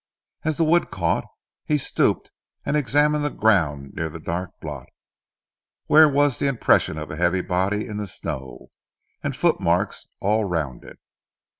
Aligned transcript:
As 0.43 0.57
the 0.57 0.63
wood 0.63 0.89
caught, 0.89 1.25
he 1.63 1.77
stooped 1.77 2.31
and 2.65 2.75
examined 2.75 3.23
the 3.23 3.29
ground 3.29 3.93
near 3.93 4.09
the 4.09 4.19
dark 4.19 4.49
blot, 4.59 4.87
where 5.85 6.09
was 6.09 6.39
the 6.39 6.47
impress 6.47 6.89
of 6.89 7.11
a 7.11 7.15
heavy 7.17 7.41
body 7.41 7.85
in 7.85 7.97
the 7.97 8.07
snow, 8.07 8.71
and 9.21 9.35
footmarks 9.35 10.07
all 10.19 10.45
round 10.45 10.83
it. 10.83 10.97